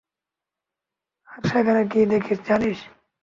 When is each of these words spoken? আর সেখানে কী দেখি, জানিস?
আর 1.29 1.41
সেখানে 1.43 1.81
কী 1.91 2.01
দেখি, 2.05 2.33
জানিস? 2.47 2.79